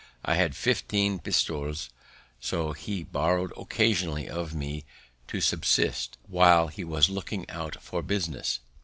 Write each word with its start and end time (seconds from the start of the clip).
I 0.25 0.33
had 0.33 0.55
fifteen 0.55 1.19
pistoles; 1.19 1.91
so 2.39 2.71
he 2.71 3.03
borrowed 3.03 3.53
occasionally 3.55 4.27
of 4.27 4.51
me 4.51 4.83
to 5.27 5.39
subsist, 5.41 6.17
while 6.27 6.69
he 6.69 6.83
was 6.83 7.07
looking 7.11 7.47
out 7.51 7.79
for 7.83 8.01
business. 8.01 8.61